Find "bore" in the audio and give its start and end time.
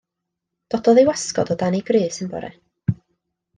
2.35-2.53